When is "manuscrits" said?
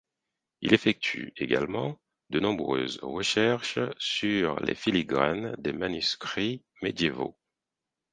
5.73-6.63